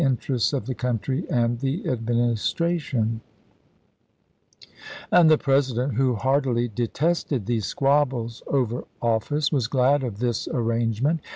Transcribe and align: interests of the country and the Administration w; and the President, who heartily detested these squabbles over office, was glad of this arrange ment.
interests 0.01 0.51
of 0.51 0.65
the 0.65 0.73
country 0.73 1.29
and 1.29 1.59
the 1.59 1.87
Administration 1.87 3.21
w; 4.59 4.71
and 5.11 5.29
the 5.29 5.37
President, 5.37 5.93
who 5.93 6.15
heartily 6.15 6.67
detested 6.67 7.45
these 7.45 7.67
squabbles 7.67 8.41
over 8.47 8.85
office, 8.99 9.51
was 9.51 9.67
glad 9.67 10.01
of 10.01 10.17
this 10.17 10.47
arrange 10.47 11.03
ment. 11.03 11.19